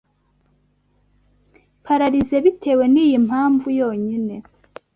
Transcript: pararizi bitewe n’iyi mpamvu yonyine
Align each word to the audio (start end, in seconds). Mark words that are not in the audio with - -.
pararizi 1.83 2.37
bitewe 2.45 2.83
n’iyi 2.93 3.17
mpamvu 3.27 3.67
yonyine 3.79 4.35